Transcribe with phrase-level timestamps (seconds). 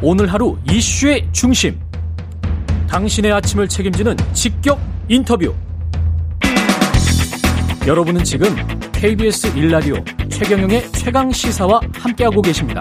[0.00, 1.76] 오늘 하루 이슈의 중심.
[2.88, 4.78] 당신의 아침을 책임지는 직격
[5.08, 5.52] 인터뷰.
[7.84, 8.54] 여러분은 지금
[8.92, 12.80] KBS 1라디오 최경영의 최강 시사와 함께하고 계십니다.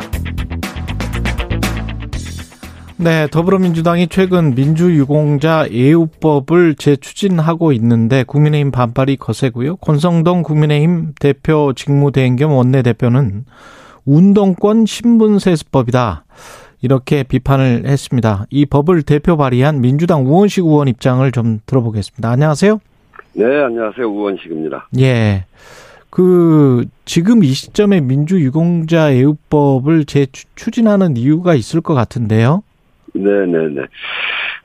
[2.98, 9.78] 네, 더불어민주당이 최근 민주유공자 예우법을 재추진하고 있는데 국민의힘 반발이 거세고요.
[9.78, 13.46] 권성동 국민의힘 대표 직무대행 겸 원내대표는
[14.06, 16.26] 운동권 신분세습법이다.
[16.82, 18.46] 이렇게 비판을 했습니다.
[18.50, 22.30] 이 법을 대표 발의한 민주당 우원식 의원 입장을 좀 들어보겠습니다.
[22.30, 22.80] 안녕하세요.
[23.34, 24.06] 네, 안녕하세요.
[24.08, 24.90] 우원식입니다.
[25.00, 25.46] 예.
[26.10, 32.64] 그 지금 이 시점에 민주유공자 예우법을 재추진하는 이유가 있을 것 같은데요.
[33.14, 33.82] 네 네 네.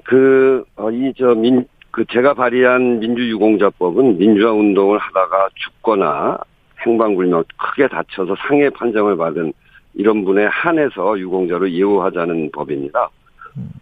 [0.05, 6.39] 그, 어, 이, 저, 민, 그, 제가 발의한 민주유공자법은 민주화 운동을 하다가 죽거나
[6.85, 9.53] 행방불명 크게 다쳐서 상해 판정을 받은
[9.95, 13.11] 이런 분에 한해서 유공자로 예우하자는 법입니다.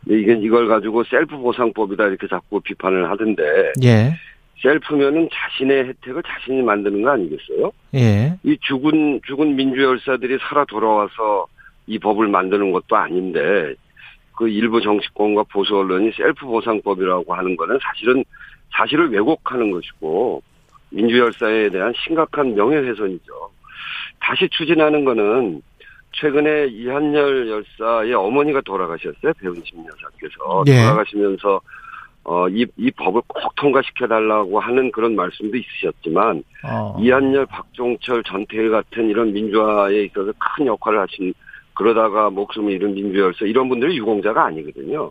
[0.09, 3.73] 이게 이걸 가지고 셀프 보상법이다 이렇게 자꾸 비판을 하던데.
[3.85, 4.13] 예.
[4.61, 7.71] 셀프면은 자신의 혜택을 자신이 만드는 거 아니겠어요?
[7.95, 8.35] 예.
[8.43, 11.47] 이 죽은, 죽은 민주 열사들이 살아 돌아와서
[11.87, 13.75] 이 법을 만드는 것도 아닌데,
[14.41, 18.25] 그 일부 정치권과 보수 언론이 셀프 보상법이라고 하는 거는 사실은
[18.73, 20.43] 사실을 왜곡하는 것이고
[20.91, 23.51] 민주 열사에 대한 심각한 명예훼손이죠.
[24.19, 25.61] 다시 추진하는 거는
[26.13, 29.33] 최근에 이한열 열사의 어머니가 돌아가셨어요.
[29.41, 30.83] 배은심 여사께서 예.
[30.83, 31.61] 돌아가시면서
[32.25, 36.97] 어, 이, 이 법을 꼭 통과시켜달라고 하는 그런 말씀도 있으셨지만 어.
[37.01, 41.33] 이한열, 박종철, 전태일 같은 이런 민주화에 있어서 큰 역할을 하신
[41.75, 45.11] 그러다가 목숨을 잃은 민주열사 이런 분들이 유공자가 아니거든요.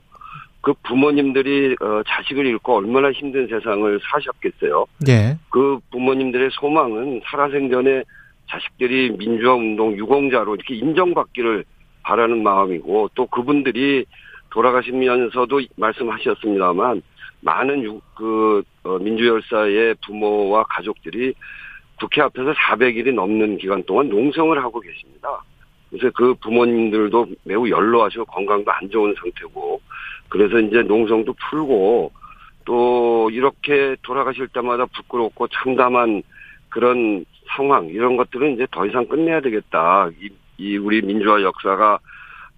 [0.62, 4.86] 그 부모님들이 어, 자식을 잃고 얼마나 힘든 세상을 사셨겠어요.
[5.08, 5.38] 예.
[5.50, 8.04] 그 부모님들의 소망은 살아생전에
[8.50, 11.66] 자식들이 민주화 운동 유공자로 이렇게 인정받기를
[12.04, 14.06] 바라는 마음이고 또 그분들이
[14.50, 17.02] 돌아가시면서도 말씀하셨습니다만
[17.42, 21.34] 많은 유, 그 어, 민주열사의 부모와 가족들이
[22.00, 25.44] 국회 앞에서 400일이 넘는 기간 동안 농성을 하고 계십니다.
[25.90, 29.82] 그래서 그 부모님들도 매우 연로하시고 건강도 안 좋은 상태고
[30.30, 32.12] 그래서 이제 농성도 풀고
[32.66, 36.22] 또 이렇게 돌아가실 때마다 부끄럽고 참담한
[36.70, 37.26] 그런
[37.60, 40.10] 상황 이런 것들은 이제 더 이상 끝내야 되겠다.
[40.22, 42.00] 이, 이 우리 민주화 역사가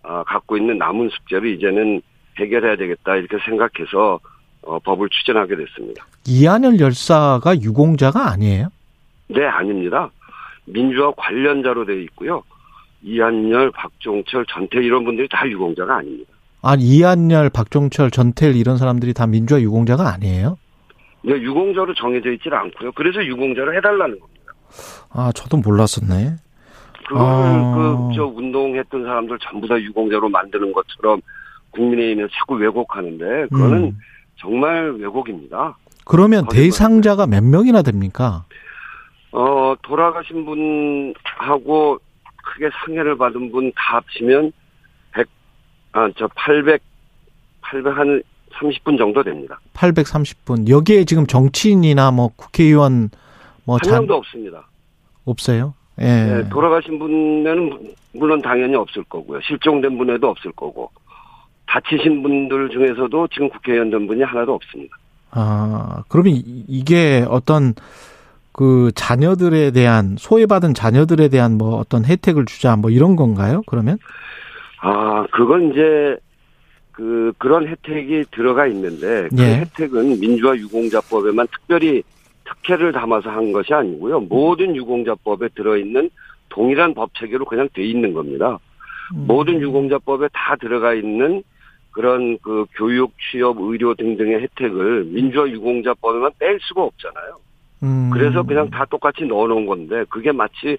[0.04, 2.02] 아, 갖고 있는 남은 숙제를 이제는
[2.40, 4.20] 해결해야 되겠다 이렇게 생각해서
[4.62, 6.06] 어, 법을 추진하게 됐습니다.
[6.28, 8.68] 이한열 열사가 유공자가 아니에요?
[9.28, 10.12] 네, 아닙니다.
[10.66, 12.44] 민주화 관련자로 되어 있고요.
[13.02, 16.32] 이한열, 박종철, 전태 이런 분들이 다 유공자가 아닙니다.
[16.62, 20.58] 아니 이한열, 박종철, 전태일 이런 사람들이 다 민주화 유공자가 아니에요?
[21.24, 22.92] 근데 유공자로 정해져 있질 않고요.
[22.92, 24.41] 그래서 유공자로 해달라는 겁니다.
[25.10, 26.36] 아 저도 몰랐었네.
[27.08, 27.76] 그거를 아.
[27.76, 31.22] 그 저 운동했던 사람들 전부 다 유공자로 만드는 것처럼
[31.72, 33.98] 국민의힘에서 자꾸 왜곡하는데 그거는 음.
[34.38, 35.78] 정말 왜곡입니다.
[36.06, 36.46] 그러면.
[36.50, 38.46] 대상자가 몇 명이나 됩니까?
[39.32, 42.00] 어 돌아가신 분하고
[42.44, 44.52] 크게 상해를 받은 분 다 합치면
[45.14, 45.28] 100,
[45.94, 46.82] 아, 저 800,
[47.62, 48.22] 800 한
[48.60, 49.60] 30분 정도 됩니다.
[49.74, 50.68] 830분.
[50.70, 53.10] 여기에 지금 정치인이나 뭐 국회의원
[53.66, 54.68] 뭐 한 잔- 명도 없습니다.
[55.26, 55.74] 없어요?
[56.00, 56.04] 예.
[56.06, 59.40] 네, 돌아가신 분은 물론 당연히 없을 거고요.
[59.42, 60.90] 실종된 분에도 없을 거고.
[61.68, 64.96] 다치신 분들 중에서도 지금 국회의원 된 분이 하나도 없습니다.
[65.32, 67.74] 아, 그러면 이- 이게 어떤
[68.52, 73.62] 그 자녀들에 대한 소외받은 자녀들에 대한 뭐 어떤 혜택을 주자 뭐 이런 건가요?
[73.68, 73.98] 그러면?
[74.82, 76.18] 아, 그건 이제
[76.92, 79.60] 그 그런 혜택이 들어가 있는데 그 예.
[79.60, 82.04] 혜택은 민주화 유공자법에만 특별히
[82.46, 84.22] 특혜를 담아서 한 것이 아니고요.
[84.22, 86.10] 모든 유공자법에 들어 있는
[86.50, 88.60] 동일한 법 체계로 그냥 돼 있는 겁니다.
[89.16, 89.26] 음.
[89.28, 91.44] 모든 유공자법에 다 들어가 있는
[91.92, 97.38] 그런 그 교육, 취업, 의료 등등의 혜택을 민주화 유공자법에만 뺄 수가 없잖아요.
[97.84, 98.10] 음.
[98.14, 100.78] 그래서 그냥 다 똑같이 넣어놓은 건데 그게 마치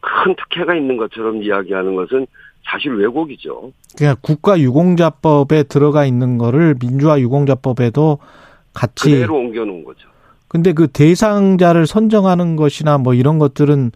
[0.00, 2.26] 큰 특혜가 있는 것처럼 이야기하는 것은
[2.64, 3.72] 사실 왜곡이죠.
[3.96, 8.18] 그냥 국가 유공자법에 들어가 있는 거를 민주화 유공자법에도
[8.72, 10.08] 같이 그대로 옮겨놓은 거죠.
[10.54, 13.90] 근데 그 대상자를 선정하는 것이나 뭐 이런 것들은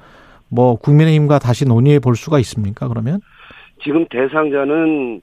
[0.48, 2.88] 뭐 국민의힘과 다시 논의해 볼 수가 있습니까?
[2.88, 3.20] 그러면?
[3.80, 5.20] 지금 대상자는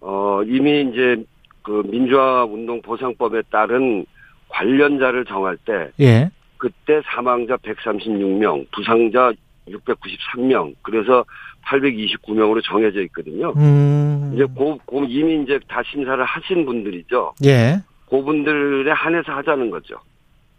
[0.00, 1.24] 어 이미 이제
[1.62, 4.06] 그 민주화 운동 보상법에 따른
[4.48, 6.30] 관련자를 정할 때 예.
[6.56, 9.32] 그때 사망자 136명, 부상자
[9.68, 11.24] 693명, 그래서
[11.64, 13.52] 829명으로 정해져 있거든요.
[13.56, 14.30] 음.
[14.34, 17.34] 이제 고, 고 이미 이제 다 심사를 하신 분들이죠.
[17.44, 17.80] 예.
[18.08, 19.96] 그분들에 한해서 하자는 거죠.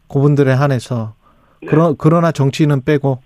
[0.08, 1.14] 그분들에 한해서
[1.62, 1.68] 네.
[1.68, 3.20] 그러, 그러나 정치인은 빼고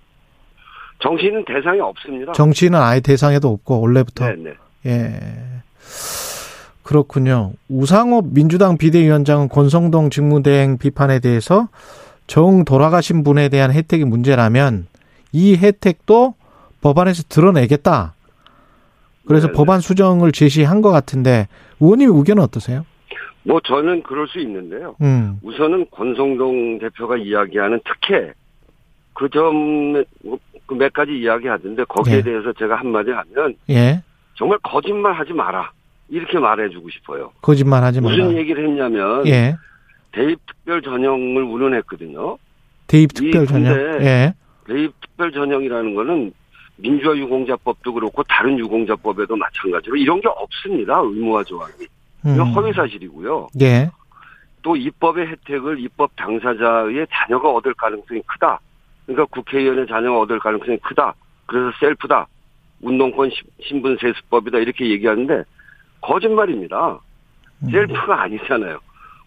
[1.02, 2.32] 정치인은 대상이 없습니다.
[2.32, 4.52] 정치인은 아예 대상에도 없고 원래부터 네, 네.
[4.86, 5.20] 예.
[6.82, 7.52] 그렇군요.
[7.68, 11.68] 우상호 민주당 비대위원장은 권성동 직무대행 비판에 대해서
[12.26, 14.86] 정 돌아가신 분에 대한 혜택이 문제라면
[15.32, 16.34] 이 혜택도
[16.80, 18.14] 법안에서 드러내겠다.
[19.26, 19.56] 그래서 네네.
[19.56, 21.48] 법안 수정을 제시한 것 같은데
[21.80, 22.84] 의원님 의견은 어떠세요?
[23.44, 24.94] 뭐 저는 그럴 수 있는데요.
[25.00, 28.32] 음, 우선은 권성동 대표가 이야기하는 특혜
[29.14, 32.22] 그점그몇 가지 이야기하던데 거기에 예.
[32.22, 34.02] 대해서 제가 한마디 하면 예,
[34.34, 35.70] 정말 거짓말 하지 마라
[36.08, 37.32] 이렇게 말해주고 싶어요.
[37.42, 38.14] 거짓말 하지 마라.
[38.14, 39.56] 무슨 얘기를 했냐면 예,
[40.12, 42.38] 대입 특별 전형을 운운했거든요.
[42.86, 43.74] 대입 특별 전형.
[44.02, 44.34] 예,
[44.66, 46.32] 대입 특별 전형이라는 거는
[46.76, 51.00] 민주화 유공자법도 그렇고 다른 유공자법에도 마찬가지로 이런 게 없습니다.
[51.00, 51.72] 의무화 조항이.
[52.26, 53.48] 음, 허위 사실이고요.
[53.60, 53.90] 예,
[54.62, 58.60] 또 입법의 혜택을 입법 당사자의 자녀가 얻을 가능성이 크다.
[59.06, 61.14] 그러니까 국회의원의 자녀가 얻을 가능성이 크다.
[61.46, 62.26] 그래서 셀프다.
[62.80, 64.58] 운동권 시- 신분 세수법이다.
[64.58, 65.42] 이렇게 얘기하는데
[66.00, 66.98] 거짓말입니다.
[67.64, 68.78] 음, 셀프가 아니잖아요.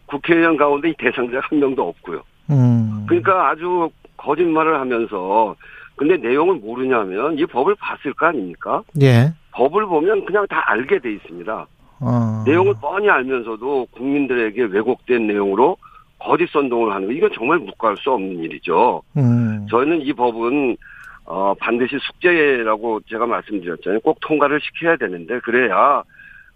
[0.07, 2.21] 국회의원 가운데 이 대상자가 한 명도 없고요.
[2.51, 5.55] 음, 그러니까 아주 거짓말을 하면서
[5.95, 8.83] 근데 내용을 모르냐면 이 법을 봤을 거 아닙니까?
[9.01, 11.65] 예, 법을 보면 그냥 다 알게 돼 있습니다.
[11.99, 15.77] 어, 내용을 뻔히 알면서도 국민들에게 왜곡된 내용으로
[16.19, 19.01] 거짓 선동을 하는 거 이건 정말 묵과할 수 없는 일이죠.
[19.17, 20.77] 음, 저희는 이 법은
[21.25, 23.99] 어, 반드시 숙제라고 제가 말씀드렸잖아요.
[24.01, 26.03] 꼭 통과를 시켜야 되는데 그래야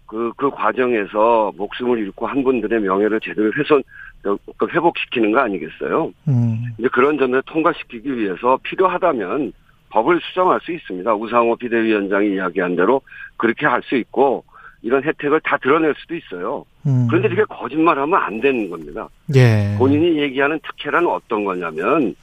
[0.06, 3.82] 그, 그 과정에서 목숨을 잃고 한 분들의 명예를 제대로 훼손,
[4.26, 6.12] 어, 그 회복시키는 거 아니겠어요?
[6.28, 9.52] 음, 이제 그런 점에 통과시키기 위해서 필요하다면
[9.90, 11.14] 법을 수정할 수 있습니다.
[11.14, 13.02] 우상호 비대위원장이 이야기한 대로
[13.36, 14.44] 그렇게 할 수 있고
[14.82, 16.64] 이런 혜택을 다 드러낼 수도 있어요.
[16.86, 19.08] 음, 그런데 이렇게 거짓말하면 안 되는 겁니다.
[19.34, 22.14] 예, 본인이 얘기하는 특혜란 어떤 거냐면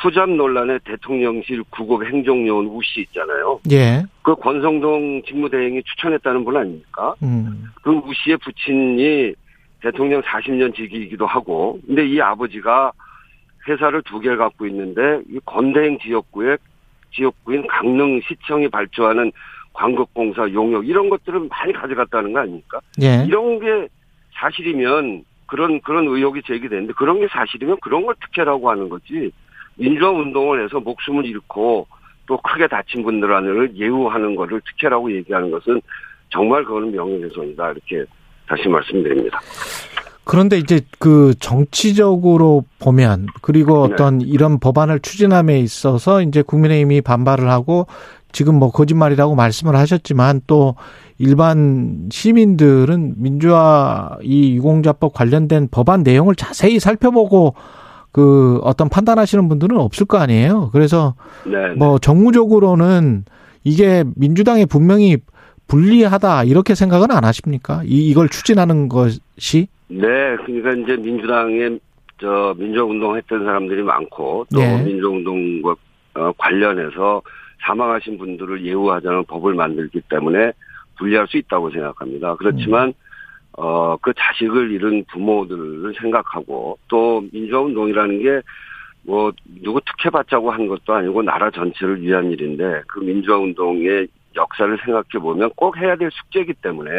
[0.00, 3.60] 투잡 논란의 대통령실 구급 행정요원 우씨 있잖아요.
[3.72, 7.14] 예, 그 권성동 직무대행이 추천했다는 분 아닙니까?
[7.22, 9.34] 음, 그 우씨의 부친이
[9.82, 12.92] 대통령 40년 지기이기도 하고, 근데 이 아버지가
[13.68, 16.56] 회사를 두 개를 갖고 있는데, 이 건대행 지역구에,
[17.12, 19.32] 지역구인 강릉시청이 발주하는
[19.72, 22.80] 광급공사 용역, 이런 것들을 많이 가져갔다는 거 아닙니까?
[23.02, 23.88] 예, 이런 게
[24.40, 29.32] 사실이면, 그런, 그런 의혹이 제기되는데, 그런 게 사실이면 그런 걸 특혜라고 하는 거지,
[29.76, 31.86] 민주화 운동을 해서 목숨을 잃고,
[32.26, 35.80] 또 크게 다친 분들을 예우하는 거를 특혜라고 얘기하는 것은
[36.28, 37.72] 정말 그거는 명예훼손이다.
[37.72, 38.04] 이렇게
[38.46, 39.40] 다시 말씀드립니다.
[40.22, 43.94] 그런데 이제 그 정치적으로 보면 그리고 네.
[43.94, 47.88] 어떤 이런 법안을 추진함에 있어서 이제 국민의힘이 반발을 하고
[48.32, 50.74] 지금 뭐 거짓말이라고 말씀을 하셨지만 또
[51.18, 57.54] 일반 시민들은 민주화 이 유공자법 관련된 법안 내용을 자세히 살펴보고
[58.12, 60.70] 그 어떤 판단하시는 분들은 없을 거 아니에요.
[60.72, 61.14] 그래서
[61.46, 61.74] 네.
[61.76, 63.24] 뭐 정무적으로는
[63.64, 65.18] 이게 민주당에 분명히
[65.68, 67.82] 불리하다 이렇게 생각은 안 하십니까?
[67.84, 70.36] 이 이걸 추진하는 것이 네.
[70.44, 71.78] 그러니까 이제 민주당에
[72.20, 74.82] 저 민주운동 했던 사람들이 많고 또 네.
[74.82, 75.74] 민주운동과
[76.14, 77.22] 어, 관련해서
[77.60, 80.52] 사망하신 분들을 예우하자는 법을 만들기 때문에
[80.96, 82.34] 불리할 수 있다고 생각합니다.
[82.36, 82.92] 그렇지만
[83.52, 88.42] 어, 그 자식을 잃은 부모들을 생각하고 또 민주화운동이라는 게
[89.02, 95.18] 뭐 누구 특혜 받자고 한 것도 아니고 나라 전체를 위한 일인데 그 민주화운동의 역사를 생각해
[95.20, 96.90] 보면 꼭 해야 될 숙제이기 때문에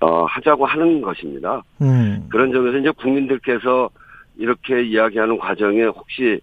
[0.00, 1.62] 어, 하자고 하는 것입니다.
[1.82, 2.26] 음.
[2.30, 3.90] 그런 점에서 이제 국민들께서
[4.38, 6.40] 이렇게 이야기하는 과정에 혹시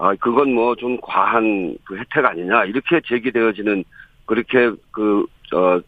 [0.00, 3.84] 아 그건 뭐 좀 과한 그 혜택 아니냐 이렇게 제기되어지는
[4.26, 5.80] 그렇게 그 어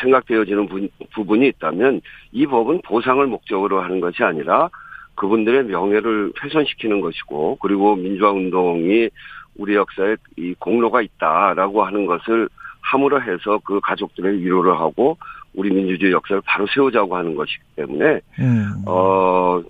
[0.00, 4.68] 생각되어지는 부, 부분이 있다면 이 법은 보상을 목적으로 하는 것이 아니라
[5.16, 9.08] 그분들의 명예를 훼손시키는 것이고 그리고 민주화 운동이
[9.56, 12.48] 우리 역사에 이 공로가 있다라고 하는 것을
[12.80, 15.18] 함으로 해서 그 가족들의 위로를 하고
[15.54, 18.84] 우리 민주주의 역사를 바로 세우자고 하는 것이기 때문에 음.
[18.86, 19.60] 어,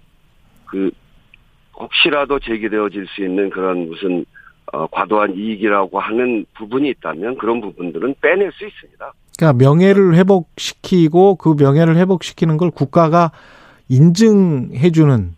[0.66, 0.90] 그,
[1.78, 4.24] 혹시라도 제기되어질 수 있는 그런 무슨,
[4.72, 9.12] 어, 과도한 이익이라고 하는 부분이 있다면 그런 부분들은 빼낼 수 있습니다.
[9.38, 13.30] 그러니까 명예를 회복시키고 그 명예를 회복시키는 걸 국가가
[13.88, 15.36] 인증해주는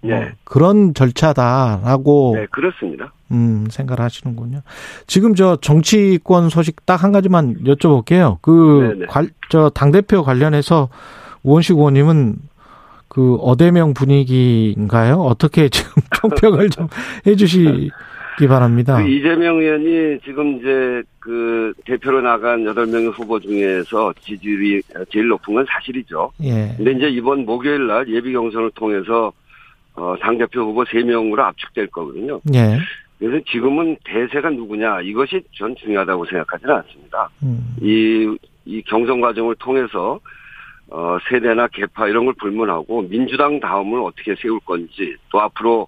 [0.00, 0.32] 뭐 네.
[0.44, 3.12] 그런 절차다라고 네, 그렇습니다.
[3.32, 4.60] 음, 생각을 하시는군요.
[5.06, 8.38] 지금 저 정치권 소식 딱 한 가지만 여쭤볼게요.
[8.40, 9.06] 그, 네네.
[9.06, 10.88] 관, 저, 당 대표 관련해서
[11.42, 12.36] 우원식 의원님은
[13.08, 15.16] 그 어대명 분위기인가요?
[15.16, 16.88] 어떻게 지금 총평을 좀
[17.26, 17.90] 해주시기
[18.48, 19.02] 바랍니다.
[19.02, 25.66] 그 이재명 의원이 지금 이제 그 대표로 나간 8명의 후보 중에서 지지율이 제일 높은 건
[25.68, 26.32] 사실이죠.
[26.42, 26.74] 예.
[26.76, 29.32] 근데 이제 이번 목요일 날 예비 경선을 통해서
[29.94, 32.40] 어, 당대표 후보 3명으로 압축될 거거든요.
[32.54, 32.78] 예.
[33.18, 37.28] 그래서 지금은 대세가 누구냐 이것이 전 중요하다고 생각하지는 않습니다.
[37.42, 40.20] 음, 이, 이 경선 과정을 통해서
[40.90, 45.86] 어, 세대나 계파 이런 걸 불문하고 민주당 다음을 어떻게 세울 건지 또 앞으로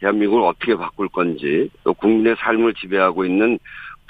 [0.00, 3.58] 대한민국을 어떻게 바꿀 건지 또 국민의 삶을 지배하고 있는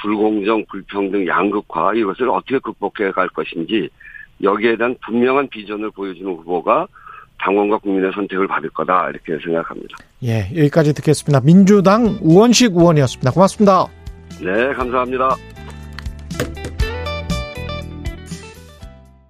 [0.01, 3.89] 불공정, 불평등, 양극화 이것을 어떻게 극복해 갈 것인지
[4.43, 6.89] 여기에 대한 분명한 비전을 보여주는 후보가
[7.39, 9.97] 당원과 국민의 선택을 받을 거다 이렇게 생각합니다.
[10.25, 11.41] 예, 여기까지 듣겠습니다.
[11.41, 13.31] 민주당 우원식 의원이었습니다.
[13.31, 13.87] 고맙습니다.
[14.41, 15.37] 네, 감사합니다.